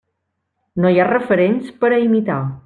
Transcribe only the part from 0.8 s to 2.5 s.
No hi ha referents per a imitar.